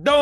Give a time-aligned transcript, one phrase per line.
[0.00, 0.12] ド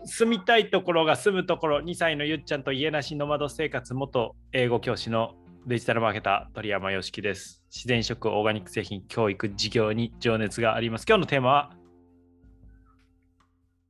[0.00, 1.80] ーン住みたいところが住むところ。
[1.80, 5.34] 2歳のゆっちゃんと家なしノマド生活元英語教師の
[5.66, 7.62] デジタルマーケター鳥山よしきです。
[7.70, 11.04] 自然食オーガニック製品教育事業に情熱があります。
[11.06, 11.70] 今日のテーマは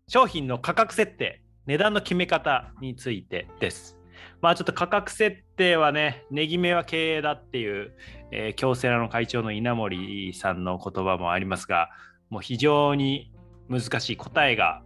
[0.08, 3.96] 商品の価格設定値段の決め方についてです。
[4.40, 7.92] まあちょっと価格設定はね、値決めは経営だっていう、
[8.32, 11.90] えー、京セラの会長の稲森さんの言葉もありますが、
[12.28, 13.30] もう非常に
[13.68, 14.82] 難しい答えが、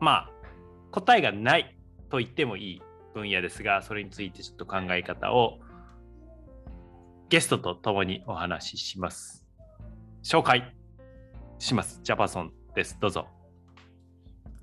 [0.00, 0.30] まあ
[0.90, 1.76] 答えがない
[2.10, 2.82] と言ってもいい
[3.14, 5.58] 分野ですが、それについてちょっと考え方を
[7.28, 9.46] ゲストと共にお話しします。
[10.22, 10.74] 紹介
[11.58, 12.00] します。
[12.02, 12.98] ジャパソンです。
[13.00, 13.26] どうぞ。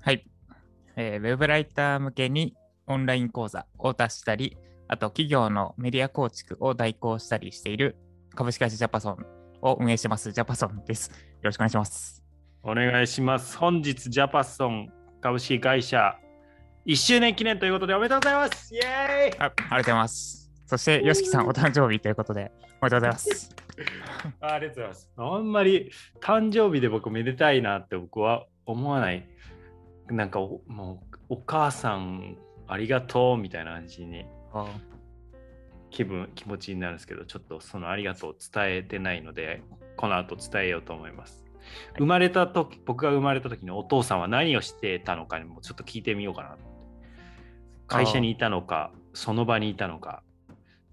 [0.00, 0.26] はい。
[0.96, 2.54] えー、ウェブライター向けに
[2.86, 4.56] オンライン講座を出したり、
[4.88, 7.96] あと企業のメディア構築を代行したりしている
[8.34, 9.26] 株式会社ジャパソン
[9.62, 11.10] を運営してます、ジャパソンです。
[11.10, 12.21] よろしくお願いします。
[12.64, 13.58] お願いします。
[13.58, 16.16] 本日、ジャパソン株式会社
[16.86, 20.50] 1周年記念ということでおめでとうございますイエーイあありがとうございます。
[20.66, 23.56] そして、よしきさん、お誕生日ということで、おめでとうございます。
[24.40, 25.12] ありがとうございます。
[25.16, 29.26] あんまり誕生日で僕めでたいなって僕は思わない。
[30.08, 32.36] なんかもうお母さん
[32.68, 34.24] ありがとうみたいな感じに
[35.90, 39.62] 気分気持ちになるんですけどちょっとそのありがとうを伝えてないので
[39.96, 41.41] この後伝えようと思います。
[41.98, 46.56] 生まれた時僕が生まれた時のお父さんは何をしてたのかにもちょっと聞いてみようかな
[47.86, 50.22] 会社にいたのかその場にいたのか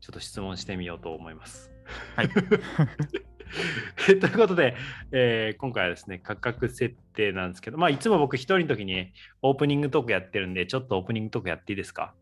[0.02, 1.72] ちょっと質問してみようと思います。
[2.16, 2.30] はい、
[4.20, 4.76] ということで、
[5.12, 9.12] えー、今回はですね、価格設定なんですけど、まあ、いつも僕一人の時に
[9.42, 12.14] オープニングトークやってるんで、ちょっとオープニングトークやっていいですか？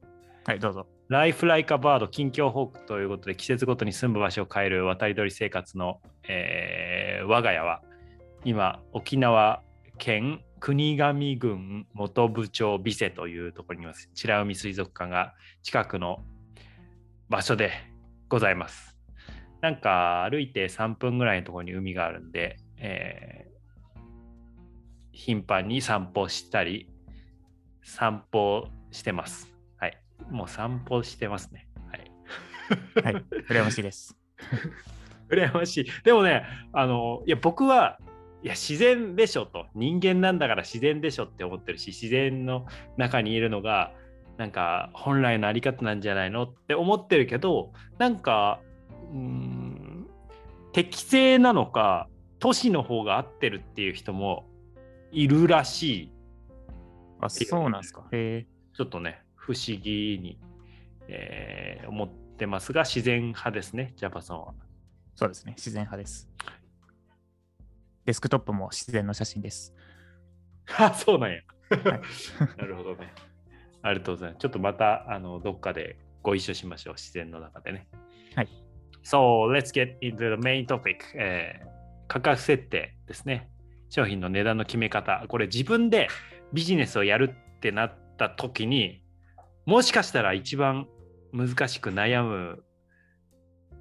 [0.45, 0.87] はい、どうぞ。
[1.09, 7.81] ライフライカバード近況報告ということで、季節ごとに住む場所を変える渡り鳥生活の、えー、我が家は、
[8.45, 9.63] 今、沖縄
[9.97, 14.09] 県国頭郡本部町美瀬というところにいます。
[14.13, 15.33] 白海水族館が
[15.63, 16.23] 近くの
[17.29, 17.71] 場所で
[18.29, 18.97] ございます。
[19.61, 23.99] なんか歩いて3分ぐらいのところに海があるんで、えー、
[25.11, 26.89] 頻繁に散歩したり、
[27.83, 29.53] 散歩してます。
[29.77, 29.97] はい。
[30.29, 31.67] もう散歩してますね。
[33.01, 33.13] はい。
[33.13, 33.25] はい。
[33.49, 34.17] 羨ましいです。
[35.29, 35.85] 羨ましい。
[36.03, 37.99] でもね、あの、いや、僕は、
[38.47, 39.65] いや、自然でしょと。
[39.75, 42.65] 人間なんだから自然でしょって思ってるし、自然の
[42.95, 43.91] 中にいるのが、
[44.37, 48.61] なんか本来のあり方なんじゃないのって思ってるけど、なんか
[49.11, 50.07] うん
[50.71, 52.07] 適正なのか
[52.39, 54.45] 都市の方が合ってるっていう人も
[55.11, 56.11] いるらしい。
[57.19, 58.05] あ、そうなんですか。
[58.11, 60.39] ちょっとね、不思議に、
[61.09, 64.53] えー、思ってますが、自然派ですね、ジャパさんは。
[65.15, 66.29] そうですね、自然派です。
[68.07, 69.75] デスクトップも自然の写真です。
[70.77, 71.41] あ、そうなんや。
[71.69, 72.01] はい、
[72.57, 73.13] なるほどね。
[73.81, 74.41] ありがとうございます。
[74.41, 77.89] ちょっとまた、あの、どっかでご一緒しましょう、自然の中でね。
[78.33, 78.47] はい。
[79.03, 81.67] So let's get into the main topic、えー、
[82.07, 83.49] 価格設定ですね。
[83.89, 85.25] 商品の値段の決め方。
[85.27, 86.07] これ自分で
[86.53, 89.03] ビジネスをやるってなった時に
[89.65, 90.87] もしかしたら一番
[91.33, 92.63] 難しく悩む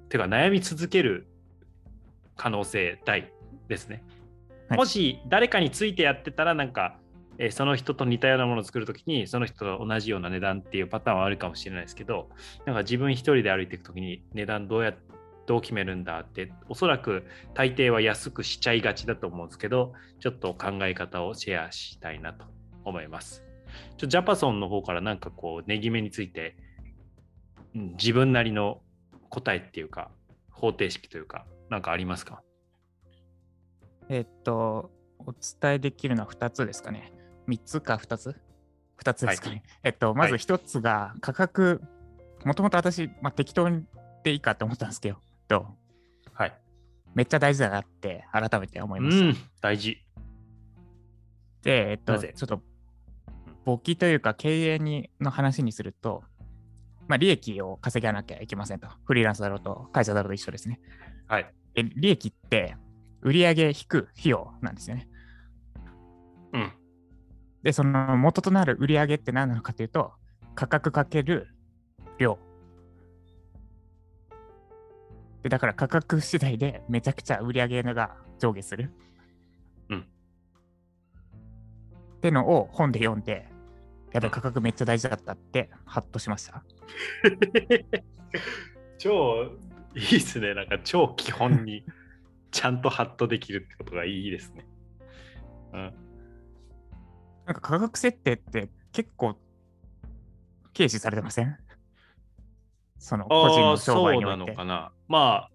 [0.09, 1.27] てか悩み続ける
[2.35, 3.31] 可能性大
[3.67, 4.03] ですね。
[4.69, 6.99] はい、もし誰かについてやってたらなんか、
[7.37, 12.29] えー、その人と似たようなものを作るときにその人と同じような値段っていうパターンはあるかもしれないですけど
[12.65, 15.07] なんか自分一人で歩いていくときに値段どうやって
[15.47, 17.23] どう決めるんだっておそらく
[17.53, 22.45] 大抵は安くしちゃいがちだと思うんですけどちょっと考え方をシェアしたいなと
[22.83, 23.45] 思います。
[23.95, 26.57] ちょジャパソンの方からなんかこう値決めについて、
[27.73, 28.81] うん、自分なりの
[29.29, 30.11] 答えっていうか
[30.51, 32.41] 方程式というか何かありますか？
[34.09, 37.11] えっとお伝えできるのは2つですかね。
[37.47, 38.35] 3つか2つ
[39.03, 39.55] ?2 つですかね。
[39.55, 41.81] はい、えっと、まず1つが価格、
[42.45, 43.83] もともと私、まあ、適当に
[44.23, 45.17] でいいかと思ったんですけど、
[45.47, 45.67] と、
[46.33, 46.53] はい、
[47.15, 49.25] めっちゃ大事だなって改めて思いました。
[49.25, 49.97] うん、大事。
[51.63, 52.61] で、えっと、ちょっと
[53.65, 56.23] 簿記というか経営にの話にすると、
[57.07, 58.87] まあ、利益を稼がなきゃいけませんと。
[59.05, 60.79] フリーランスだろうと、会社だろうと一緒ですね。
[61.27, 61.53] はい。
[61.73, 62.75] で利益って
[63.21, 65.07] 売上引く費用なんですよね。
[66.53, 66.71] うん。
[67.63, 70.13] で、その元となる売上って何なのかというと、
[70.55, 71.47] 価格かける
[72.17, 72.39] 量
[75.47, 78.91] で、だから価格次第でめちゃくちゃ売り上げが上下する。
[79.89, 79.99] うん。
[79.99, 80.03] っ
[82.21, 83.47] てのを本で読んで、
[84.11, 86.63] やっぱり価格めっちゃ大事だったって、ハッとしました。
[88.99, 89.51] 超
[89.95, 90.53] いいっすね。
[90.53, 91.85] なんか超基本に
[92.51, 94.65] ちゃんとハッとできるってことがいいですね。
[95.73, 95.93] うん。
[97.45, 99.37] なんか価格設定って結構
[100.75, 101.57] 軽視されてません？
[102.99, 104.51] その個人の商そうな売において。
[104.51, 104.91] のかな。
[105.07, 105.51] まあ、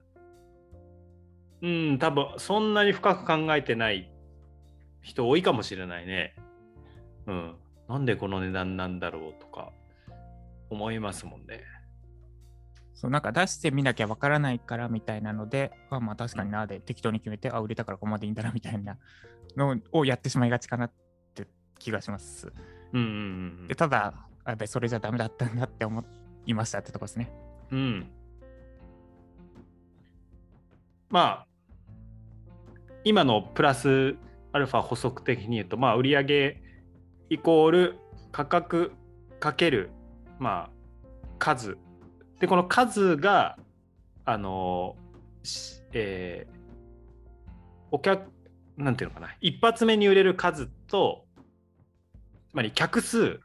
[1.60, 4.10] うん、多分そんなに深く考えてない
[5.00, 6.34] 人多いかもしれないね。
[7.26, 7.56] うん。
[7.88, 9.72] なんでこの値段なんだろうとか
[10.70, 11.64] 思いますもんね。
[13.02, 18.96] そうなんか出してみなきゃわからないからみたいなので、あまあ確かになで適当に決めて、あ、売れたからここまでいいんだなみたいな
[19.56, 20.92] のをやってしまいがちかなっ
[21.34, 21.48] て
[21.80, 22.52] 気がします。
[22.92, 24.14] うんうんでただ、
[24.44, 26.04] あそれじゃダメだったんだって思
[26.46, 27.32] いましたってとこですね。
[27.72, 27.78] うん。
[27.78, 28.06] うん。
[31.10, 31.46] まあ、
[33.02, 34.14] 今のプラス
[34.52, 36.56] アルファ補足的に言うと、まあ、売上
[37.30, 37.98] イコール
[38.30, 38.92] 価格
[39.40, 39.90] かける、
[40.38, 40.70] まあ、
[41.40, 41.76] 数。
[42.42, 43.56] で、この数が、
[44.24, 44.96] あの、
[45.44, 46.62] しえー
[47.92, 48.32] お客、
[48.76, 51.24] なんていうのかな、一発目に売れる数と、
[52.50, 53.38] つまり客数、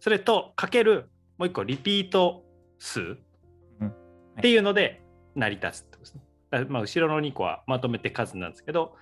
[0.00, 2.44] それとかけるもう一個リピート
[2.78, 3.18] 数
[3.82, 3.90] っ
[4.40, 5.02] ていうので
[5.34, 6.66] 成り立つってことですね。
[6.70, 8.94] まあ後ろの2個はまとめて数なんですけど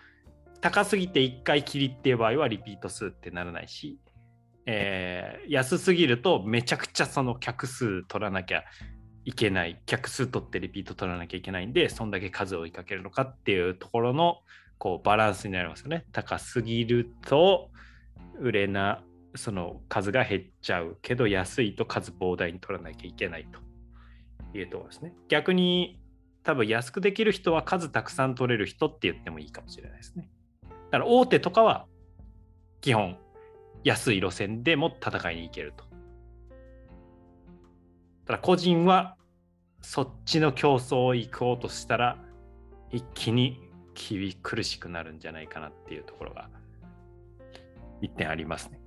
[0.60, 4.00] 高すぎて1回きりっていう場合はリピート数ってならないし、
[4.66, 8.64] えー安すぎるとめちゃくちゃその客数取らなきゃ
[9.24, 14.38] いけない客数取ってリピート取らなきゃいけないんでそんだけ数を追いかけるのかっていうところの
[14.78, 16.06] こうバランスになりますよね。
[16.12, 17.70] 高すぎると
[18.40, 19.02] 売れな
[19.34, 25.14] その数が減っちゃうけど安いと数膨大に取らなきゃいけないというところですね。
[25.28, 26.00] 逆に
[26.42, 30.28] 多分安くできる人は数たくさん取れる人って言ってもいいかもしれないですね。
[30.90, 31.86] だから大手とかは
[32.80, 33.16] 基本
[33.84, 35.84] 安い路線でも戦いに行けると。
[38.26, 39.16] ただ個人は
[39.80, 42.18] そっちの競争を行こうとしたら
[42.90, 46.48] 一気に厳苦しくなるんじゃないかなっていうところが
[48.00, 48.80] 一点ありますね。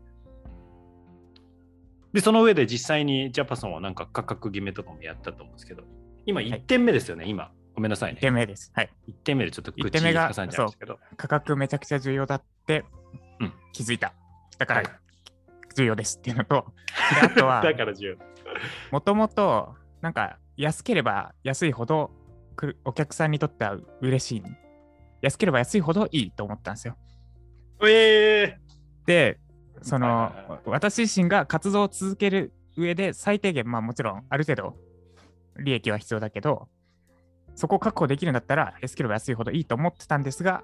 [2.14, 5.84] で、その上で実際にジャパソンはなんか価格決めとかもやったと思うんですけど、
[6.26, 7.52] 今1点目ですよね、今。
[7.76, 8.22] ごめんなさいね1。
[8.22, 8.72] 点目です。
[8.74, 8.90] はい。
[9.10, 10.98] 1点目でちょっと口一点目が挟んじゃうんですけど。
[11.18, 12.86] 価格めちゃくちゃ重要だって
[13.42, 14.14] うん気づいた。
[14.58, 14.92] だから、はい
[15.76, 16.66] 重要ですっていうのと、
[17.20, 17.64] であとは。
[18.92, 22.12] もともと、なんか安ければ安いほど
[22.86, 24.44] お客さんにとっては嬉しい。
[25.22, 26.96] 安ければ安いほどいいと思ったんですよ。
[27.86, 28.58] え
[29.06, 29.38] で、
[29.82, 34.76] その、はいはいはい私自身が活動を続ける上で最低限、まあもちろんある程度
[35.60, 36.70] 利益は必要だけど、
[37.56, 40.64] そこを確保できるんだったら安ければ安いほどいいと思ってたんですが、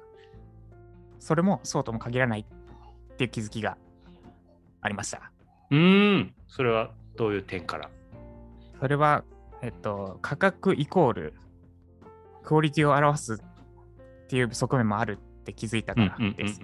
[1.19, 2.60] それもそうとも限らないっ
[3.21, 3.77] ていう気づきが
[4.81, 5.31] ありました。
[5.69, 6.33] ー、うーん。
[6.47, 7.89] それはどういう点から？
[8.79, 9.23] それは、
[9.61, 11.33] えっと、価格イコール
[12.43, 13.37] クオリティを表すっ
[14.27, 16.59] ていう側面もあるって気づいたからです。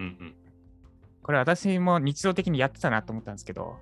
[1.21, 3.77] これ私も日常的にやってたなと思ったんですけど、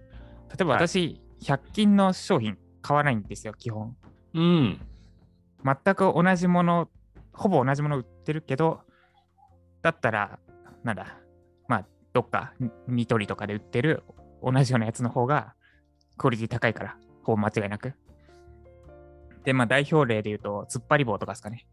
[0.50, 3.96] 例えば私、100均の商品買わないんですよ、基本。
[4.34, 4.82] うん。
[5.64, 6.90] 全く同じもの、
[7.32, 8.82] ほぼ同じもの売ってるけど、
[9.82, 10.40] だったら、
[10.84, 11.18] なんだ、まあ、
[12.16, 12.54] どっか、
[12.88, 14.04] ニトリとかで売ってる
[14.42, 15.54] 同じようなやつの方が、
[16.18, 17.94] クオリティ高いから、ほぼ間違いなく。
[19.44, 21.68] で、まあ、代表例で言うと、突っ張り棒とかですかね。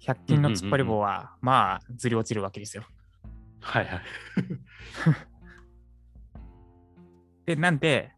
[0.00, 2.84] 100均の突っ張り棒は、まあ、ずり落ちるわけですよ。
[3.60, 4.02] はいはい。
[7.56, 8.12] で、なんで、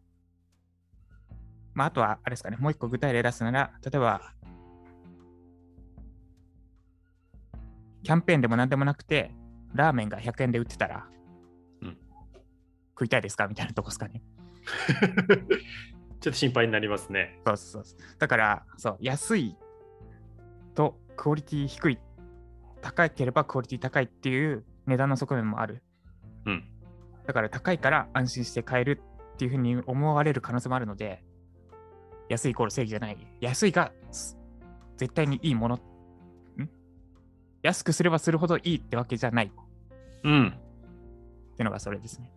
[1.73, 4.33] まあ、あとは、あれですかね、もう一個具体例出すなら、例えば、
[8.03, 9.38] キャンペーンでも何でもなくて、
[9.73, 11.07] ラーメンが100円で売ってたら、
[11.81, 11.97] うん
[12.91, 13.47] 食いたいですか？
[13.47, 14.21] みたいなとこですかね。
[16.19, 17.39] ちょっと心配になりますね。
[17.45, 17.99] そうそうそう。
[18.19, 19.55] だから、そう、安い
[20.75, 21.99] とクオリティ低い、
[22.81, 25.81] 高ければクオリティ高いっていう値段の側面もある。
[26.45, 26.65] うん。
[27.25, 29.01] だから高いから安心して買える
[29.33, 31.23] っていうふうに思われる可能性もあるので、
[32.27, 33.17] 安いイコール正義じゃない。
[33.39, 34.37] 安いがす
[34.97, 35.75] 絶対にいいもの。
[35.75, 35.79] ん
[37.61, 39.51] 安くすればするほどいいってわけじゃないっ
[40.23, 40.51] うん。
[41.55, 42.31] ていうのがそれですね。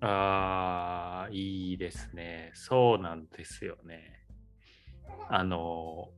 [0.00, 2.50] ああ、いいですね。
[2.54, 4.26] そうなんですよね。
[5.28, 6.08] あの、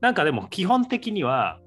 [0.00, 1.60] なんかでも基本的には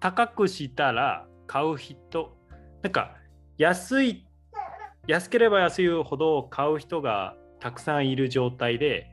[0.00, 2.36] 高くしたら買う人、
[2.82, 3.16] なんか
[3.58, 4.26] 安い、
[5.06, 9.08] 安ければ安いほど買う人がたくさんいる状態で、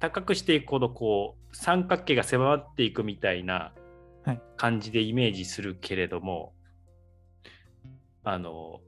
[0.00, 3.83] 高くしていくほどこう三角形が狭まっていくみたいなはい
[4.56, 6.52] 感じでイメージするけれども、
[8.22, 8.80] あの、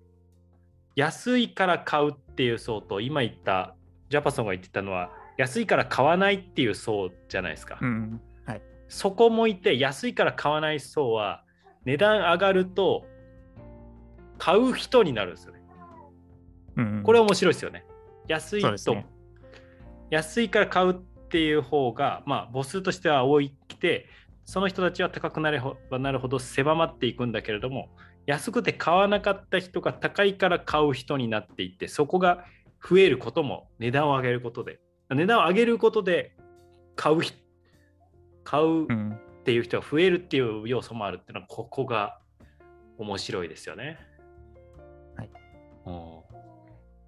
[0.95, 3.76] 安いから買うっていう層と今言った
[4.09, 8.21] ジャパソンが言ってたのは安いから買わないっていう層じゃないですか、うん。
[8.47, 8.62] はい。
[8.88, 11.45] そこもいて安いから買わない層は
[11.85, 13.05] 値段上がると
[14.38, 15.57] 買う人になるんですよね
[16.76, 17.85] うん、これ面白いですよね。
[18.28, 19.07] 安いと、ね
[20.11, 24.07] 安いから買うっていう方が、まあ、母数としては多いくて、
[24.47, 25.61] その人たちは高くなれ
[25.91, 27.91] ばなるほど狭まっていくんだけれども、
[28.25, 32.47] 安くて買わなかった人が高いから買う人になっていって、そこが
[32.83, 36.35] 増えることも値段を上げることで、値段を上げることで
[36.95, 37.37] 買う人
[38.45, 42.21] 買うっうん、ていう人が増えるっていう要素もあるっていうのは、ここが
[42.99, 43.99] 面白いですよね。
[45.17, 45.31] はい
[45.87, 46.21] うん。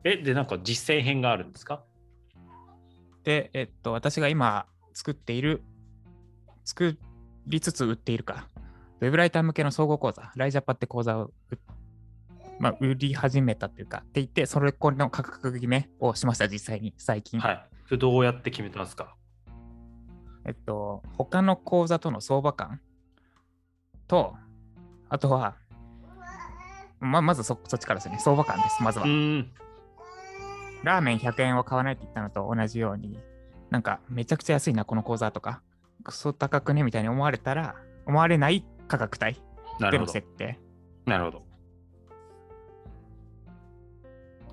[0.04, 1.84] え、で、なんか実践編があるんですか？
[3.22, 5.62] で、えっと、私が今作っている、
[6.64, 6.98] 作
[7.48, 8.46] りつつ売っているか、
[9.00, 11.58] ウェブライター向けの総合講座、ライジャパって講座を売,、
[12.58, 17.40] まあ、売り始めたっていうか、って言って、それこれの価格決めをしました、実際に、最近。
[17.40, 17.66] はい。
[17.86, 19.14] それどうやって決めたんですか？
[20.44, 22.80] えっと、他の講座との相場感
[24.06, 24.34] と、
[25.08, 25.56] あとは、
[27.00, 29.04] ままずそそっちからですね、相場感です、まずは。
[29.04, 29.50] うーん。
[30.82, 33.18] ラーメン100円を買わないって言ったのと同じように、
[33.70, 35.62] なんかめちゃくちゃ安いな、この講座とか、
[36.04, 36.82] クソ高くね？
[36.82, 37.74] みたいに思われたら、
[38.06, 39.40] 思われない価格帯？
[39.90, 40.06] での。
[40.06, 40.58] 設定。
[41.06, 41.42] なるほど。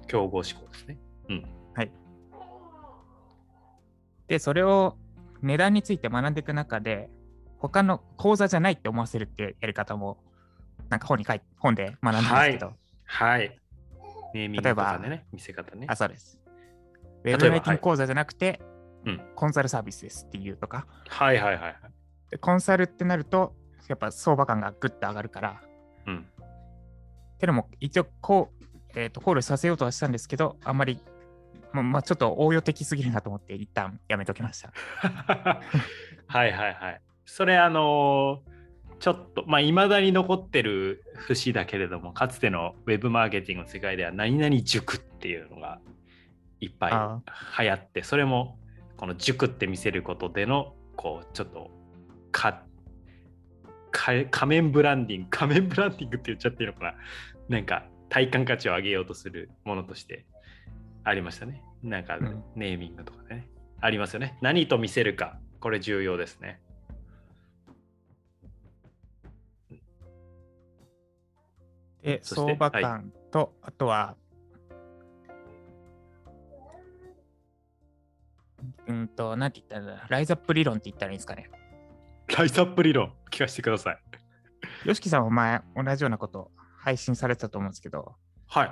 [0.08, 0.98] 競合志向ですね。
[1.30, 1.46] うん。
[4.28, 4.98] で、それを
[5.44, 7.10] 値段について学んでいく中で、
[7.60, 10.18] 他の講座じゃないって思わせるっていうやり方も、
[10.90, 12.74] なんか本に書い本で学んだんですけど、
[13.06, 13.60] はい。
[14.34, 15.96] ネーミングとか例えね、見せ方ねあ、。
[15.96, 16.40] そうです。
[17.24, 18.62] ウェブライティング講座じゃなくて、
[19.06, 21.76] うんコンサルサービスですっていうとか、はいはいはいはい。
[22.32, 23.54] でコンサルってなると、
[23.88, 25.62] やっぱ相場感がぐっと上がるから、
[26.08, 26.28] うん。
[27.36, 31.00] ってのも一応こう、えー、と考慮させようとはしたんですけど、あんまり、
[31.72, 34.74] ままあ、ちょっと応用的すぎるなと思って、一旦やめときました。
[36.28, 37.02] はいはいはい。
[37.26, 38.56] それあのー
[39.00, 45.80] ちょっとまあいまだに残ってる節だけれどもかつてのウェブマーケティングの世界では何々塾っていうのが
[46.60, 48.58] いっぱあい流行ってそれも
[48.98, 51.72] この塾って見せることでのこうちょっと
[52.32, 52.64] か
[53.92, 56.96] か仮面ブランディング 仮面ブランディングって言っちゃっていいのかな。
[57.50, 60.26] なんか体感価値を上げようとするものとして
[61.04, 61.62] ありましたね。
[61.84, 62.44] なんかうん。
[62.56, 63.50] ネーミングとかでね、
[63.82, 64.38] ありますよね。
[64.42, 66.62] 何と見せるかこれ重要ですね。
[72.06, 74.16] で、相場感と、あとは、
[78.88, 81.50] うんと、なんて言ったらライズアップ理論って言ったらいいんですかね。
[82.36, 84.00] ライズアップ理論聞かせてください
[84.88, 88.16] よしきさんも前、同じようなこと配信されてたと思うんですけど、
[88.48, 88.72] はい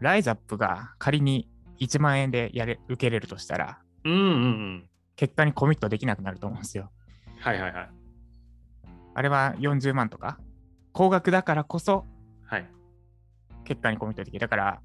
[0.00, 1.48] ライズアップが仮に
[1.80, 6.90] 1万円でやれ受けれるとしたら、うんうんうん結果にコミットできなくなると思うんですよ。
[7.38, 7.90] はいはいはい
[9.14, 10.38] あれは40万とか、
[10.92, 12.06] 高額だからこそ
[12.44, 12.68] はい
[13.64, 14.40] 結果にコミットできる。
[14.40, 14.80] だから、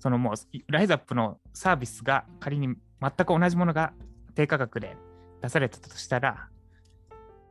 [0.00, 3.92] そのもう、ライズアップのサービスが仮に全く同じものが
[4.34, 4.96] 低価格で
[5.42, 6.48] 出されてたとしたら、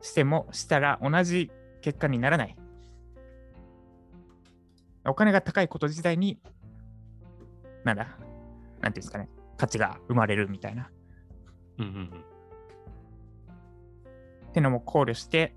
[0.02, 2.56] しても、したら同じ結果にならない。
[5.06, 6.40] お金が高いこと自体に、
[7.84, 10.90] なんだ、なんていうんですかね、価値が生まれるみたいな。
[11.78, 12.24] うんうんうん
[14.50, 15.54] ってのも考慮して、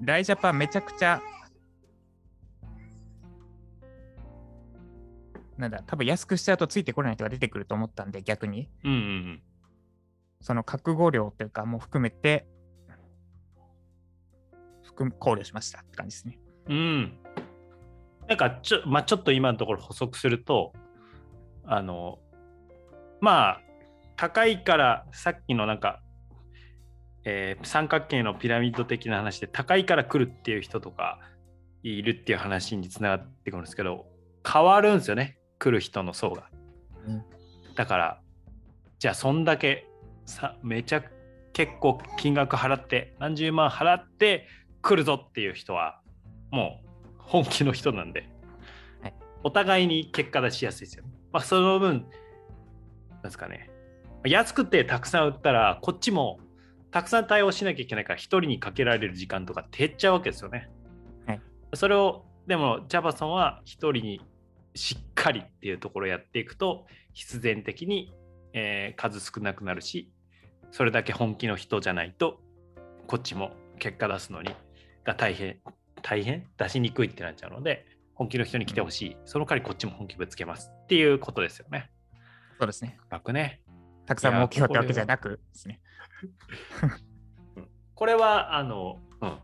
[0.00, 1.22] ライジャパンめちゃくちゃ、
[5.62, 9.42] なんだ、多分安くしちゃうとついてこれない人が出てくると思ったんで、逆に、うんうん
[10.40, 12.48] その覚悟量というか、も含めて、
[14.82, 16.38] 含む考慮しましたって感じですね。
[16.66, 17.18] うんうん。
[18.28, 20.72] なんかちょ,、まあ、ちょっと今のところ補足すると
[21.64, 22.18] あの
[23.20, 23.60] まあ
[24.16, 26.00] 高いからさっきのなんか、
[27.24, 31.18] えー三角形のピラミッド的な話で高いから来るっていう人とか
[31.82, 34.06] いるっていう話につながってくるんですけど
[34.50, 36.50] 変わるんですよね来る人の層が。
[37.06, 37.24] うん
[37.76, 38.20] だから
[38.98, 39.88] じゃあそんだけ
[40.26, 41.02] さめちゃ
[41.54, 44.46] 結構金額払って何十万払って
[44.82, 46.00] 来るぞっていう人は
[46.50, 48.28] もう本気の人なんで、
[49.00, 49.14] はい
[49.44, 51.10] お互いに結果出しやすいですよね。
[51.32, 52.06] まあその分
[53.10, 53.70] なんですかね
[54.24, 56.40] 安くてたくさん売ったらこっちも
[56.90, 60.68] たくさん対応しなきゃいけないから一人にかけられる時間とかって減っちゃうわけですよね。
[61.26, 61.40] はい
[61.74, 64.20] それをでもジャバソンは一人に
[64.74, 68.12] しっかりっていうところをやっていくと必然的に、
[68.52, 70.10] えー数少なくなるし
[70.70, 72.40] それだけ本気の人じゃないと
[73.06, 74.54] こっちも結果出すのに
[75.04, 75.58] が大変
[76.02, 76.46] 大変？
[76.58, 81.90] 出しにくいってなっちゃうので本気の人に来てほしい、その代わりこっちも本気ぶつけますっていうことですよね。
[82.58, 82.98] そうですね。
[83.08, 83.62] 楽ね。
[84.06, 85.80] たくさん儲けようってわけじゃなくですね。
[87.94, 89.38] これはあの、うん、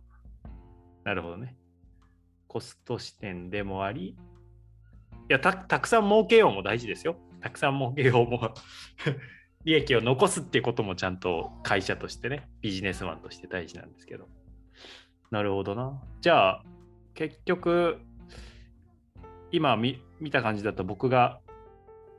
[1.05, 1.57] なるほどね。
[2.47, 4.17] コスト視点でもあり、
[5.29, 7.17] やた、たくさん儲けようも大事ですよ。
[7.41, 8.55] たくさん儲けようも
[9.65, 14.29] 利益を残すっていうこともちゃんと会社としてね、ビジネスマンとして大事なんですけど。
[15.31, 16.03] なるほどな。
[16.21, 16.65] じゃあ、
[17.15, 17.99] 結局、
[19.51, 21.41] 今見見た感じだと僕が、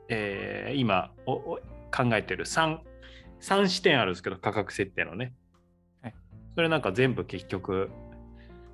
[0.08, 1.60] えー今おお
[1.92, 2.78] 考えてる3、
[3.40, 5.34] 3視点あるんですけど、価格設定のね。
[6.02, 6.14] はい
[6.54, 7.90] それなんか全部結局、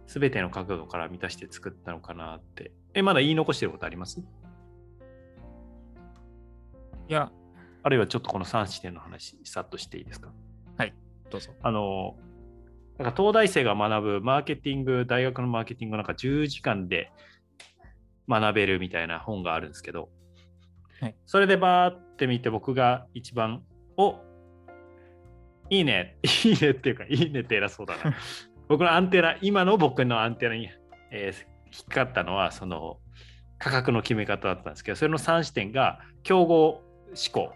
[0.07, 2.73] すべての角度から満たして作ったのかなって。
[2.97, 4.21] え、まだ言い残してることあります？
[7.09, 7.31] いや、
[7.83, 10.31] あるいはちょっとこの3視点の話、さっとしていいですか？
[11.29, 11.51] どうぞ。
[11.61, 12.17] あの、
[12.99, 17.11] なんか東大生が学ぶマーケティング、大学のマーケティングなんか10時間で
[18.29, 20.09] 学べるみたいな本があるんですけど、
[21.01, 23.65] はいそれでバーって見て僕が一番、
[23.97, 24.21] お
[25.69, 28.15] いいね、いいねっていうか、いいねって偉そうだな。
[28.69, 30.71] 僕のアンテナ、今の僕のアンテナに、
[31.11, 32.99] えー引っかかったのは、その
[33.59, 36.83] 価格の決め方だったんですけど、それの3視点が競合思
[37.33, 37.53] 考。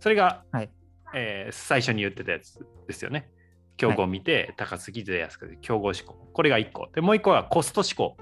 [0.00, 0.70] それが、はい
[1.14, 3.30] えー最初に言ってたやつですよね。
[3.76, 6.14] 競合を見て、高すぎず安くて競合思考。
[6.32, 6.88] これが1個。
[6.94, 8.16] で、もう1個はコスト思考。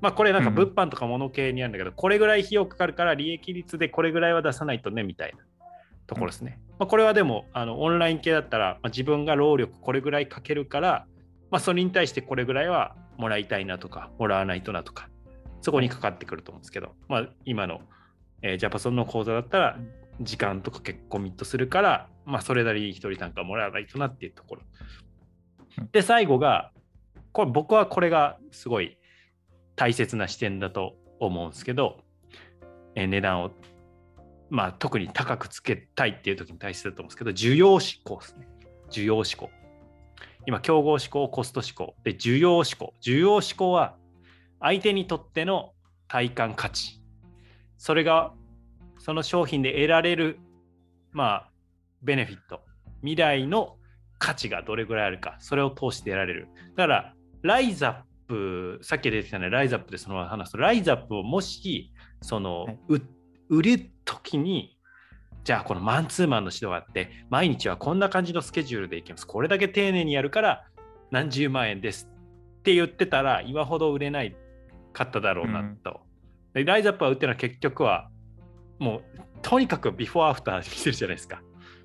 [0.00, 5.44] まあこれなんかうん物販とか物系にあるんだけど、これぐらい費用かかるから利益率でこれぐらいは出さないとねみたいな
[6.06, 6.60] ところですね。
[6.78, 11.06] まあ、これはでもあのオンライン系だったら、まあ、自分が労力これぐらいかけるから、
[11.50, 15.10] まあ、それに対してこれぐらいはもらいたいなとかもらわないとなとか
[15.60, 17.80] そこにかかってくると思うんですけど、まあ、今の、
[18.42, 19.78] えージャパソンの講座だったら
[20.20, 24.62] 時間とか結構コミットするから、まあ、それなりに一人単価もらわないとなっていうところ。
[25.78, 25.88] うん。
[25.92, 26.72] で最後が
[27.32, 28.98] これ僕はこれがすごい
[29.76, 32.00] 大切な視点だと思うんですけど、
[32.94, 33.50] えー値段を
[34.50, 38.48] まあ特に高くつけたいっていう時に大切だと思うんですけど需要志向ですね。
[38.90, 39.50] 需要志向
[40.48, 41.94] 今競合志向コスト志向。
[42.04, 42.94] で需要志向。
[43.02, 43.96] 需要志向は
[44.60, 45.74] 相手にとっての
[46.08, 47.02] 体感価値。
[47.76, 48.32] それが
[48.98, 50.40] その商品で得られる
[51.12, 51.50] まあ
[52.00, 52.62] ベネフィット。
[53.02, 53.76] 未来の
[54.18, 55.36] 価値がどれぐらいあるか。
[55.38, 56.48] それを通して得られる。
[56.76, 62.78] だからライザップさっき出てきたねライザップでそのまま話すとライザップをもしその、はい。
[62.88, 63.00] う
[63.50, 64.77] 売る時に
[65.48, 69.26] じゃあこのマンツーマンの指導があって毎日はこんな感じのスケジュールでいきます。
[69.26, 70.66] これだけ丁寧にやるから
[71.10, 72.06] 何十万円です
[72.58, 74.36] って言ってたら今ほど売れない
[74.92, 76.02] かっただろうなと、
[76.52, 78.10] でライズアップは売ってるのは結局は
[78.78, 79.02] もう
[79.40, 81.40] とにかくビフォーアフター見せるじゃないですか、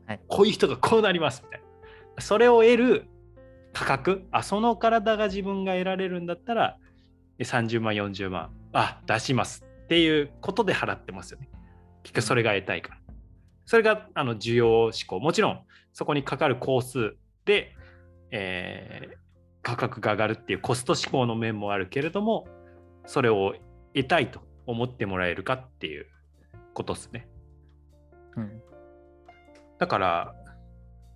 [0.07, 0.19] はい。
[0.27, 1.61] こういう人がこうなりますみたい
[2.17, 2.21] な。
[2.21, 3.05] それを得る
[3.71, 6.75] 価格あその体が自分が得られるんだったら
[7.39, 11.47] え30万40万あ出しますっていうことで払ってますよね。
[12.03, 13.02] 結局それが得たいから
[13.65, 15.61] それがあの需要志向もちろん
[15.93, 17.75] そこにかかる工数で、
[18.31, 19.23] えー
[19.63, 22.47] 価格が上がるっていうコスト志向の面もあるけれども
[23.05, 23.55] それを
[23.95, 26.05] 得たいと思ってもらえるかっていう
[26.73, 27.27] ことですね
[28.35, 28.61] うん。
[29.79, 30.35] だから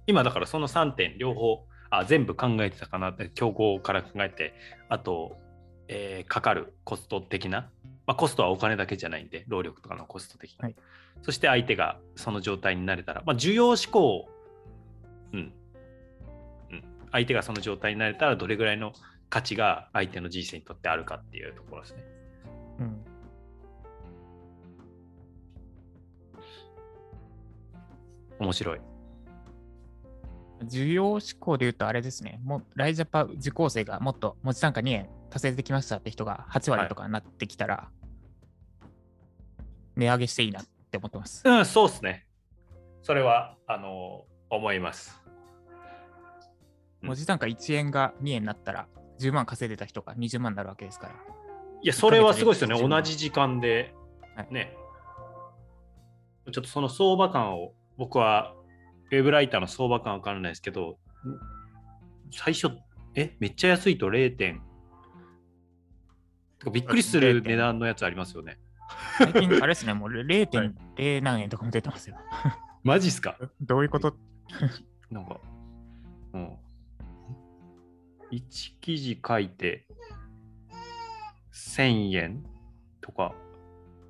[0.08, 4.54] 今だからその3点両方あ全部考えてたかなって競合から考えて
[4.90, 5.38] あと、
[5.90, 7.70] えーかかるコスト的な、
[8.08, 10.76] まあ、コストはお金だけじゃないんで労力とかのコスト的な、はい。
[11.22, 14.28] そして相手がその状態になれたら、まあ、需要志向
[15.34, 15.54] うん、
[16.72, 18.94] うん、相手がその状態になれたらどれぐらいの
[19.30, 22.04] 価値が相手の人生にとってあるかっていうところですね。
[22.80, 23.06] うん。
[28.40, 28.80] 面白い。
[30.64, 32.40] 需要志向で言うとあれですね。
[32.44, 37.90] もうライジャパ受講生がもっと文字単価2円達成できましたって人が8割とかになってきたら、
[39.98, 41.42] 値上げしていいなって思ってます。
[41.46, 42.26] うん、そうですね。
[43.02, 45.22] それは、あの、思います。
[45.24, 45.28] うん
[47.02, 48.88] 文字単価1円が2円になったら
[49.20, 51.14] 10万稼いでた人が20万になるわけですから。
[51.82, 52.76] いや、それはすごいですよね。
[52.76, 53.94] 1ヶ月で同じ時間で、
[54.36, 54.76] はいね。
[56.52, 58.54] ちょっとその相場感を、僕は、
[59.12, 60.96] ウェブライターの相場感わからないですけど、ん
[62.32, 62.76] 最初、
[63.16, 64.36] え、めっちゃ安いと 0.
[64.36, 64.62] 点。
[66.72, 68.60] びっくりする値段のやつありますよね。
[69.18, 72.18] 最近あれですね、もう0.0何円とかも出てますよ。
[72.84, 73.38] マジっすか？
[73.62, 74.16] どういうこと？
[75.12, 75.40] なんか、
[76.34, 76.58] うん。
[78.32, 79.88] 1記事書いて
[81.54, 82.44] 1000円
[83.02, 83.34] とか、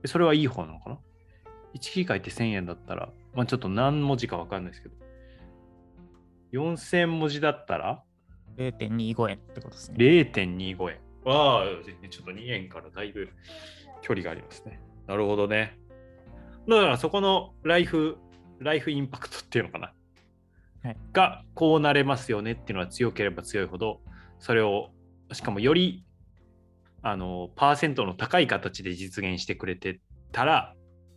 [0.04, 0.98] えそれはいい方なのかな
[1.76, 4.96] ?1 記事書いて1000円だったら、まあちょっと何文字かわかんないですけど、
[6.54, 8.04] 4000文字だったら
[8.58, 9.98] ?0.25 円ってことですね。
[10.00, 10.98] 0.25円。
[11.24, 11.66] わあ、
[12.10, 13.30] ちょっと2円からだいぶ
[14.08, 14.80] 距離がありますね。
[15.06, 15.78] なるほどね。
[16.67, 18.17] だからそこのライフ、
[18.60, 19.93] ライフインパクトっていうのかな。
[20.84, 24.00] はいがこうなれますよねっていうのは強ければ強いほど、
[24.39, 24.91] それを、
[25.34, 26.06] しかもより
[27.02, 30.00] あのパーセントの高い形で実現してくれて
[30.32, 30.74] たら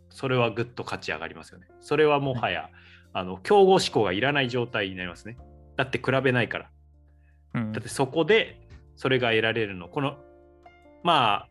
[0.09, 1.67] それはぐっと価値上がりますよね。
[1.79, 2.69] それはもはや、
[3.13, 5.37] あの競合志向がいらない状態になりますね。
[5.77, 6.69] だって比べないから。
[7.53, 8.59] うんだってそこで
[8.95, 9.87] それが得られるの。
[9.87, 10.17] この
[11.03, 11.50] まあ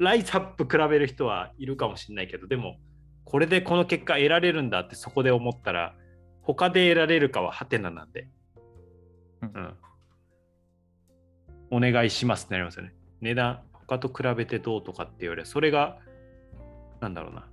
[0.00, 2.76] ライトアップ比べる人はいるかもしれないけどでも
[3.24, 5.94] これでこの結果得られるんだってそこで思ったら
[6.42, 8.26] 他で得られるかはハテナなんで。
[9.42, 9.74] うん
[11.70, 12.92] お願いしますってなりますよね。
[13.20, 15.98] 値段、他と比べてどうとかっていうよりは、それが、
[17.00, 17.46] なんだろうな。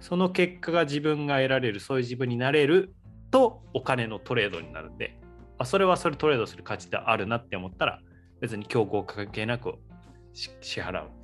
[0.00, 2.94] その結果が自分が得られる、そういう自分になれる
[3.30, 5.16] と、お金のトレードになるんで、
[5.56, 8.00] あそれはそれトレードする価値であるなって思ったら、
[8.40, 9.74] 別に競合関係なく
[10.32, 11.23] し支払う。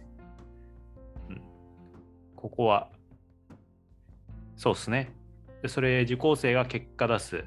[2.43, 2.51] うん。
[2.51, 2.89] ここは、
[4.57, 5.13] そうですね。
[5.63, 7.45] で、それ、受講生が結果出す。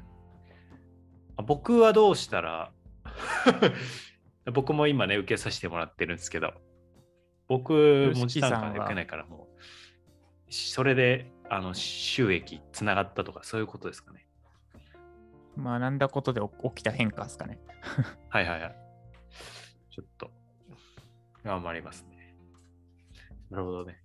[1.36, 2.70] あ僕はどうしたら
[4.52, 6.52] 僕も今ね、受けさせてもらってるんですけど、
[7.48, 14.26] 僕、文字単価で受けないから、もう、それで、あの、収益つながったとか、そういうことですかね。
[15.58, 17.58] 学んだことで起きた変化ですかね。
[18.28, 18.76] はいはいはい。
[19.90, 20.30] ちょっと、
[21.42, 22.36] 頑張りますね。
[23.50, 24.03] なるほどね。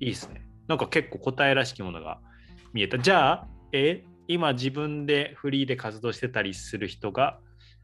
[0.00, 0.42] いいですね。
[0.66, 2.20] なんか結構答えらしきものが
[2.72, 2.98] 見えた。
[2.98, 7.40] じゃあ、え、今自分でフリーで活動してたりする人が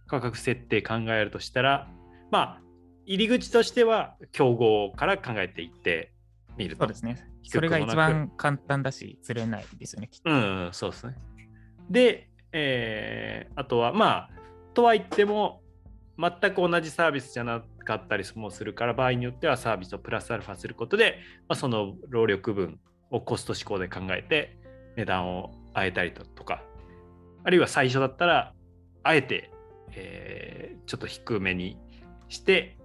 [0.07, 1.89] 価格設定考えるとしたら、
[2.31, 2.61] まあ、
[3.07, 6.13] 入り口としては競合から考えていって
[6.57, 6.85] みると。
[6.85, 7.27] そうですね。
[7.45, 10.09] それが一番簡単だし、ずれないですよね。
[10.09, 11.15] きっとうん、うん、そうですね。
[11.91, 14.31] で、えーあとは、まあ、
[14.75, 15.63] とは言っても、
[16.19, 21.19] 全く同じサービスじゃなかったりもするから、場合によってはサービスをプラスアルファすることで、
[21.49, 24.57] まあ、その労力分をコスト思考で考えて、
[24.97, 26.63] 値段を上げたりだとか、
[27.45, 28.55] あるいは最初だったら、
[29.03, 29.51] あえて、
[29.93, 31.79] えーちょっと低めに
[32.29, 32.77] して、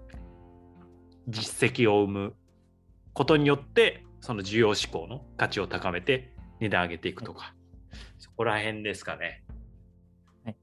[1.28, 2.36] 実績を生む
[3.14, 7.54] ことによって、その需要志向の価値を高めて値段上げていくとか、
[8.18, 9.44] そこら辺ですかね。
[10.46, 10.56] はい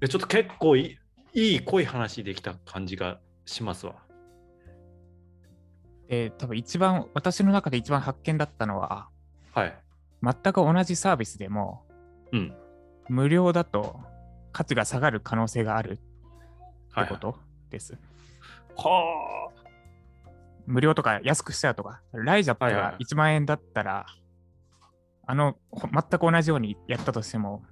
[0.00, 0.98] でちょっと結構い
[1.34, 3.94] いいい濃い話できた感じがしますわ。
[6.08, 9.08] で、多分一番、私の中で一番発見だったのは、
[9.52, 9.78] はい。
[10.22, 11.86] 全く同じサービスでも、
[12.32, 12.54] うん。
[13.08, 14.00] 無料だと
[14.52, 15.98] 価値が下がる可能性がある
[16.90, 17.38] はい、ってこと
[17.70, 17.98] です。
[18.76, 19.50] は
[20.66, 24.06] 無料とか安くしちゃうとか、ライジャップがはいはいはい1万円だったら、
[25.26, 27.62] あの、ほ全く同じようにやったとしても、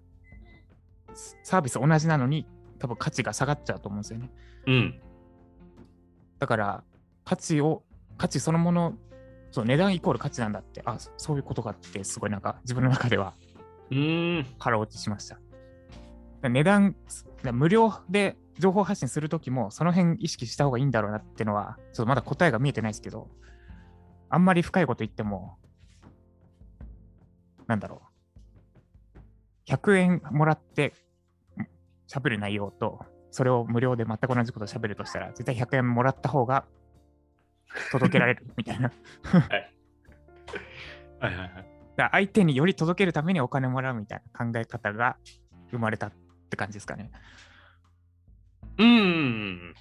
[1.15, 2.47] スサービス同じなのに、
[2.79, 4.31] 多分価値が下がっちゃうと思うんですよね。
[4.67, 4.71] あ。
[4.71, 5.01] うん。
[6.41, 6.85] だから、
[7.25, 7.85] 価値を、
[8.19, 8.95] 価値そのもの、
[9.53, 13.35] そう値段イコール価値なんだって、あ、そそういうことかって、すごいなんか自分の中では
[13.91, 14.47] うーん。
[14.59, 15.39] 腹落ちしました。
[16.43, 16.97] で値段、
[17.43, 23.29] で無料で情報発信するときも、その辺意識した方がいいんだろうなっていうのは、ちょっとまだ答えが見えてないですけど、
[24.31, 25.59] あんまり深いこと言っても、
[27.67, 28.03] なんだろ
[29.69, 29.71] う。
[29.71, 30.95] 100円もらって
[32.09, 36.65] 喋る内容と、それを無料で全く同じことを喋るとしたら、絶対100円もらった方が
[37.93, 38.93] 届けられるみたいな。
[41.21, 41.49] はいはいはい。
[41.49, 41.65] だか
[41.97, 45.17] ら相手により届けるためにお金もらうみたいな考え方が
[45.71, 46.13] 生まれたっ
[46.49, 47.11] て感じですかね。
[48.79, 49.75] うーん。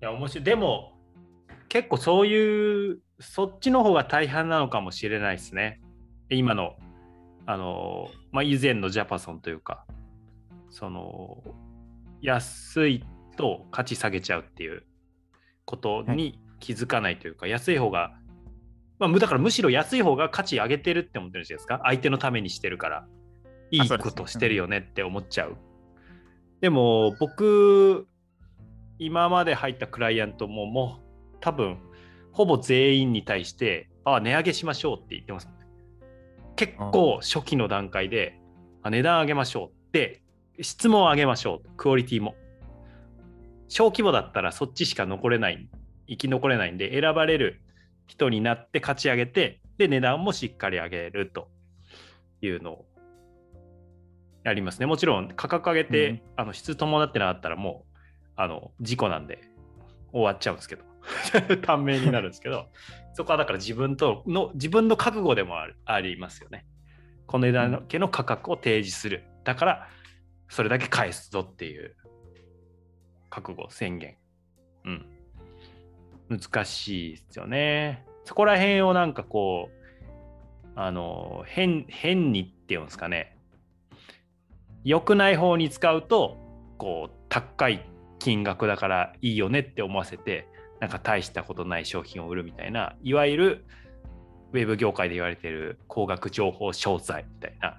[0.00, 0.44] いや、面白い。
[0.44, 0.94] でも、
[1.68, 5.80] 結構そういう、そっちの方が大半なのかもしれないですね。
[6.30, 6.76] 今の、
[7.46, 9.84] あの、まあ、以前のジャパソンというか、
[10.70, 11.42] その、
[12.22, 13.04] 安い
[13.36, 14.84] と価値下げちゃうっていう
[15.64, 18.12] ことに気づかないというか、安い方が、
[18.98, 21.80] まあ、むだからむしろ安い方が価値上げてるって思ってるんじゃないですか。
[21.84, 23.06] 相手のためにしてるから。
[23.70, 25.56] いいことしてるよねって思っちゃう。
[26.60, 28.06] でも僕、
[28.98, 31.00] 今まで入ったクライアントもも
[31.32, 31.78] う多分
[32.32, 35.48] ほぼ全員に対して、あ値上げしましょうって言ってます。
[36.56, 38.38] 結構初期の段階で、
[38.82, 40.19] あ値段上げましょうって、
[40.60, 42.34] 質問を上げましょう、クオリティも。
[43.68, 45.68] 小規模だったらそっちしか残れない、
[46.08, 47.60] 生き残れないんで、選ばれる
[48.06, 51.48] 人になって勝ち上げて、で、値段もしっかり上げると
[52.42, 52.86] いうのを
[54.44, 54.86] やりますね。
[54.86, 57.98] もちろん価格上げて、うんあの質伴ってなかったらもう
[58.36, 59.42] あの事故なんで
[60.12, 60.84] 終わっちゃうんですけど
[61.60, 62.68] 短命になるんですけど
[63.12, 66.66] そこはだから自分との自分の覚悟でもあるありますよね。
[67.26, 69.24] この値段の価格を提示する。
[69.44, 69.88] だから
[70.50, 71.96] それだけ返すぞっていう
[73.30, 74.16] 覚悟宣言。
[74.84, 75.06] うん。
[76.28, 78.04] 難しいですよね。
[78.24, 79.80] そこら辺をなんかこう
[80.76, 83.36] あの変変にっていうんですかね
[84.84, 86.36] 良くない方に使うと
[86.78, 87.84] こう高い
[88.18, 90.46] 金額だからいいよねって思わせて
[90.80, 93.64] なんか大したことない商品を売るみたいな、いわゆる
[94.52, 97.78] ウェブ業界で言われてる高額情報商材みたいな、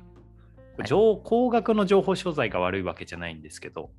[0.84, 3.92] 情高額の情報商材が悪いわけじゃないんですけど、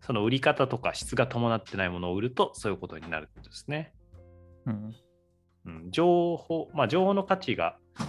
[0.00, 3.94] その売り方とか質が伴ってないものを売るとそういうことになるってことですね。
[4.66, 4.94] うん。
[5.64, 8.06] うん、情報、まあ情報の価値が、ま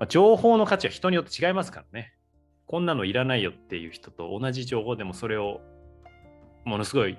[0.00, 2.14] あ、情報の価値は人によって違いますからね。
[2.66, 5.60] こんなのいらないよっていう人と同じ情報でもそれを
[6.64, 7.18] ものすごい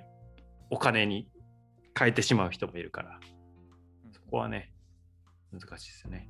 [0.70, 1.30] お金に
[1.98, 3.20] 変えてしまう人もいるから、
[4.12, 4.74] そこはね、
[5.52, 6.30] 難しいですよね。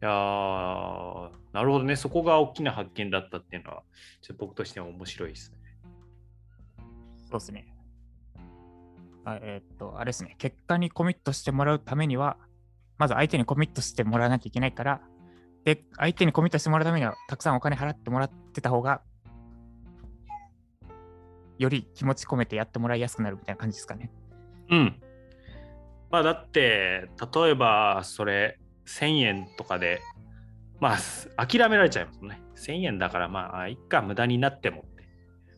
[0.00, 1.96] いやー、なるほどね。
[1.96, 3.82] そこが大きな発見だったっていうのは、
[4.20, 5.58] ちょっと僕としては面白いですね。
[7.30, 7.74] そうですね。
[9.24, 10.36] あえーっと、あれですね。
[10.38, 12.36] 結果にコミットしてもらうためには、
[12.96, 15.00] まず相手にコミットしてもらわなきゃいけないから、
[15.64, 19.02] で、相手にコミットしてもらうためには、たくさんお金払ってもらってた方が、
[21.58, 24.12] より気持ち込めてやってもらいやすくなるみたいな感じですかね。
[24.70, 25.02] うん。
[26.10, 28.58] まあだって、例えばそれ
[28.88, 30.00] 1000円とかで、
[30.80, 32.40] まあす諦められちゃいますね。
[32.56, 35.08] 1000円だからまあ、いっか、無駄になってもって。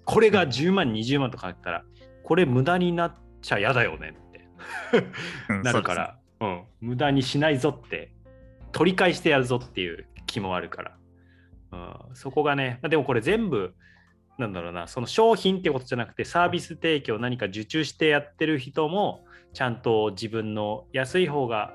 [0.05, 1.85] これが10万、20万とかあったら、
[2.25, 4.49] これ無駄になっちゃ嫌だよねって
[5.49, 8.13] うん なるから、うん、無駄にしないぞって、
[8.73, 10.97] 取り返してやるぞっていう気もあるから。
[11.73, 11.77] う
[12.13, 13.75] ん、そこがね、まあでもこれ全部、
[14.39, 21.75] なんだろうな、その商品ってことじゃなくて、サービス提供何か受注してやってる人も、ちゃんと自分の安い方が、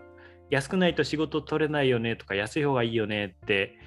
[0.49, 3.77] 安くないと仕事取れないよねとか、安い方がいいよねって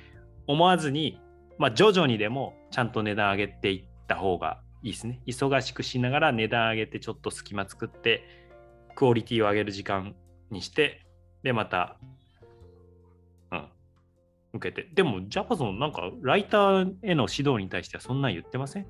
[0.46, 1.20] 思わずに、
[1.58, 5.20] まあ徐々にでもちゃんと値段上げていった方がいいですね。
[5.26, 8.24] 忙しくしながら値段上げてちょっと隙間作って、
[8.94, 10.14] クオリティを上げる時間
[10.50, 11.06] にして、
[11.42, 11.98] で、また、
[13.52, 13.68] うん、
[14.54, 14.88] 受けて。
[14.92, 18.86] でも、ジャパソン、なんか、ライターへの指導に対してはそんなん言ってません？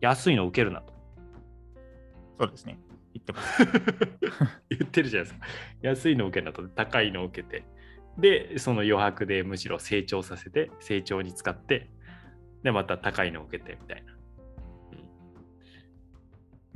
[0.00, 0.92] 安いの受けるなと。
[2.40, 2.78] そうですね。
[3.14, 3.64] 言ってます。
[4.68, 5.46] 言ってるじゃないですか。
[5.82, 7.64] 安いの受けるなと、高いの受けて。
[8.18, 11.90] で、その余白でむしろ成長させて、成長に使って、
[12.62, 14.14] で、また高いの受けてみたいな。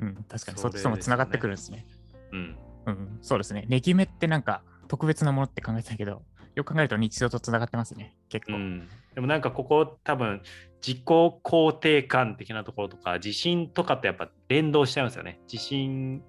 [0.01, 1.85] うん、確かにそっちともつながってくるんですね。
[2.33, 2.59] うん。
[2.87, 3.65] うん、そうですね。
[3.69, 6.23] ネギ目ってなんか特別なものって考えてたけど、
[6.59, 8.17] よく考えると日常とつながってますね。
[8.29, 8.55] 結構。
[8.55, 10.43] うん、でもなんかここ多分
[10.85, 15.39] 自己肯定感的なところとか自信とかとやっぱ連動しちゃうんですよね。
[15.51, 16.21] 自信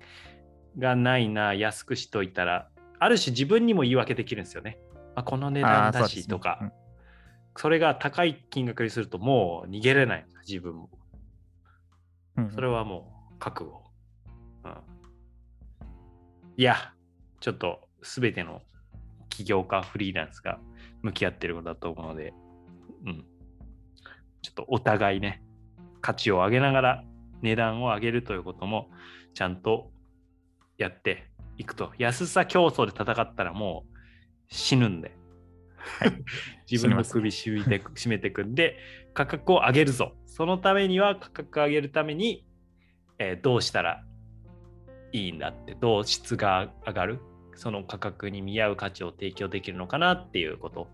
[0.77, 4.77] がないな安くしといたらある種自分にも言い訳できるんですよね。
[5.15, 6.71] あこの値段だしとかうん
[7.57, 10.89] そ,、れが高い金額にするともう逃げれない自分も。
[12.37, 13.81] うんそれはもう覚悟。
[14.63, 14.73] うん、
[16.55, 16.93] いや
[17.39, 18.61] ちょっと全ての
[19.39, 20.59] 起業家フリーランスが
[21.01, 22.33] 向き合ってることだと思うので、
[23.05, 23.25] うん、
[24.41, 25.41] ちょっとお互いね
[26.01, 27.03] 価値を上げながら
[27.41, 28.89] 値段を上げるということも
[29.33, 29.91] ちゃんと
[30.77, 31.93] やっていくと。
[31.97, 33.97] 安さ競争で戦ったらもう
[34.49, 35.15] 死ぬんで、
[36.69, 38.77] 自分の首絞めて絞めてくんで
[39.13, 40.17] 価格を上げるぞ。
[40.25, 42.45] そのためには価格上げるために、
[43.19, 44.03] えーどうしたら
[45.13, 47.19] いいんだってどう質が上がる
[47.59, 50.87] その価格に見合う価値を提供できるのかなっていうこと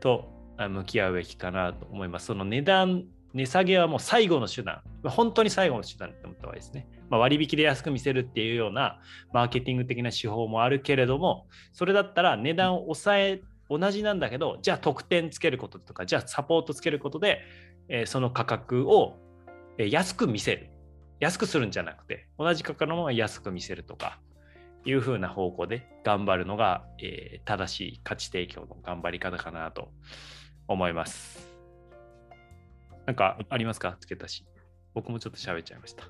[0.00, 2.26] と向き合うべきかなと思います。
[2.26, 6.88] その値段、値下げはもう最後の手段、本当に最後の手段って思った方がいいですね。
[7.10, 8.98] まあ、割引で安く見せるっていうような
[9.32, 17.40] マーケティング的な手法もあるけれども、それだったら値段を抑え、同じなんだけど、じゃあ特典つけることとか、じゃあサポートつけることで、
[17.88, 19.16] えーその価格を
[19.78, 20.70] 安く見せる。
[21.20, 24.18] 安くするんじゃなくて、同じ価格のまま安く見せるとか、
[24.84, 29.90] いう風な方向で頑張るのが、えー正しい価値提供の頑張り方かなと
[30.68, 31.48] 思います。
[33.06, 34.46] なんかありますかつけたし。
[34.94, 36.04] 僕もちょっと喋っちゃいました。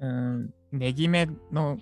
[0.00, 1.78] うん、ネギ目の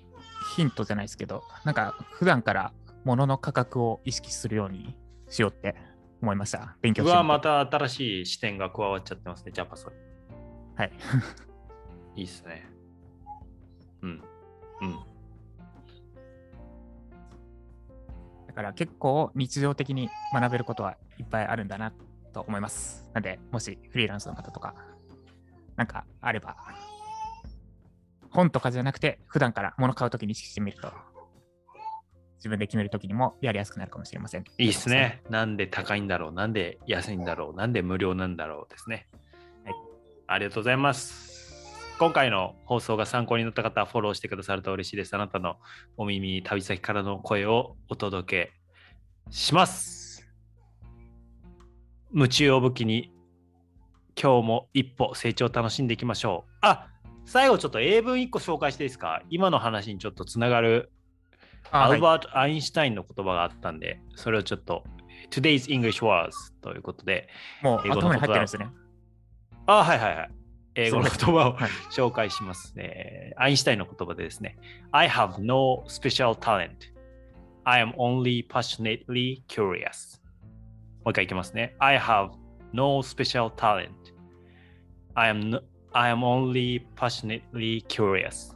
[0.57, 2.73] ヒントじゃないですけど、なんか普段から
[3.05, 4.97] 物の価格を意識するように
[5.29, 5.77] しようって
[6.23, 6.77] 思いました。
[6.81, 9.93] 勉強してみてまた新しい視点が加わっちゃってますね、ジャパソン。
[10.77, 10.93] はい。
[12.17, 12.76] いいっすね。
[14.81, 14.89] うん。
[14.89, 14.99] うん。
[18.49, 21.93] だから結構日常的に学べることはいっぱいあるんだな
[22.33, 23.09] と思います。
[23.13, 24.75] なんで、もしフリーランスの方とか、
[25.77, 26.57] なんかあれば、
[28.31, 30.93] 本とかじゃなくて、普段から物買うときに意識してみると、
[32.37, 34.45] 自分で決めるときにもやりやすくなるかもしれません。
[34.59, 35.23] いいっすね。
[35.31, 36.33] なんで高いんだろう？
[36.33, 37.57] なんで安いんだろう？
[37.57, 38.71] なんで無料なんだろう？
[38.71, 39.09] ですね。
[39.65, 39.77] はい。
[40.29, 41.36] ありがとうございます。
[41.99, 45.15] 今回の放送が参考になった方はフォローしてくださると嬉しいです。
[45.15, 45.57] あなたの
[45.97, 48.53] お耳、旅先からの声をお届
[49.31, 50.29] けします。
[52.13, 53.15] 夢中を武器に
[54.15, 56.51] 今日も一歩成長を楽しんでいきましょう。
[56.61, 56.89] あ
[57.25, 59.23] 最後ちょっと英文1個紹介していいですか？
[59.31, 60.93] 今の話にちょっとつながる
[61.71, 64.85] アルバート・アインシュタインの言葉があったんで、それをちょっと
[65.31, 66.31] Today's English Words
[66.61, 67.31] ということで、
[67.63, 68.69] もう英語の頭に入ってるんですね。
[69.65, 70.31] あはいはいはい。
[70.77, 71.55] 英語の言葉をはい
[71.91, 73.33] 紹介しますね。
[73.37, 74.59] アインシュタインの言葉でですね。
[74.93, 76.71] I have no special talent.
[77.65, 80.21] I am only passionately curious.
[81.05, 81.75] もう一回いきますね。
[81.79, 82.31] I have
[82.73, 83.91] no special talent.
[85.15, 85.63] I am, no-
[85.93, 88.55] I am only passionately curious.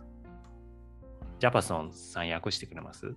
[1.38, 3.14] ジャパソンさん訳してくれます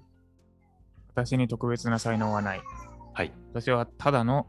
[1.09, 2.61] 私に特別な才能はない。
[3.13, 3.33] はい。
[3.51, 4.47] 私はただの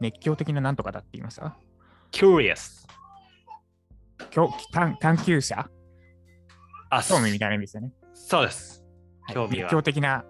[0.00, 1.56] 熱狂的ななんとかだって言いました
[2.12, 2.86] curious.
[4.30, 5.68] 興探探求者？
[6.90, 7.92] あ、興味みたいな意味ですよね。
[8.14, 8.82] そうです。
[9.22, 10.24] はい興味は熱狂的な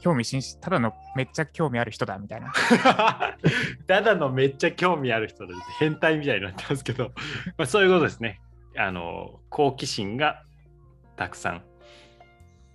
[0.00, 2.52] 興味津々、ただのめっちゃ興味ある人だみたいな。
[3.86, 5.60] ただのめっちゃ興味ある人です。
[5.78, 7.12] 変態みたいになってますけど、
[7.58, 8.40] まあ、そういうことですね。
[8.76, 10.42] あの、好奇心が
[11.16, 11.64] たくさん、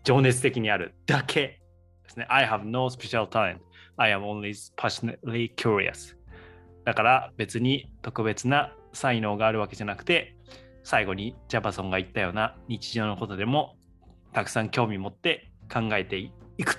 [0.04, 1.62] 情熱的にあるだけ
[2.04, 2.28] ですね。
[2.30, 3.60] I have no special talent.
[3.98, 6.16] I am only passionately curious.
[6.84, 10.36] だから別に特別な才能があるわけじゃなくて、
[10.84, 13.76] 最後にジャパソンが言ったような日常のことでも
[14.34, 16.32] たくさん興味持って考えてい
[16.64, 16.78] く。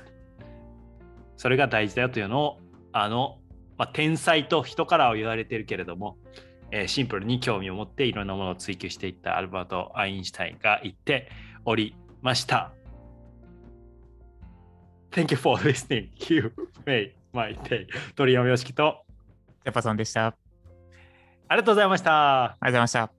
[1.36, 2.58] それが大事だよというのを、
[2.92, 3.38] あの、
[3.78, 6.16] まあ、天才と人からは言われてるけれども、
[6.70, 11.28] えーシンプルに興味を持っていろんなものを追求していったアルバート・アインシュタインが言って
[11.64, 12.72] おりました。
[15.12, 16.08] Thank you for listening.
[16.32, 16.52] You
[16.84, 17.86] made my day.
[18.14, 19.04] 鳥山よしきと
[19.64, 20.45] ジャパソンでした。
[21.48, 22.44] ありがとうございました。
[22.44, 23.15] ありがとうございました。